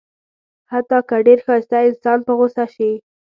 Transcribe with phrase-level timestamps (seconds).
[0.71, 2.91] حتی که ډېر ښایسته انسان په غوسه شي.